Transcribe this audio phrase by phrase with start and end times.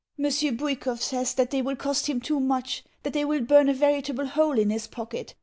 [0.17, 3.73] Monsieur Bwikov says that they will cost him too much, that they will burn a
[3.75, 5.35] veritable hole in his pocket.